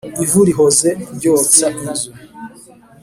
[0.23, 2.11] Ivu rihoze ryotsa inzu.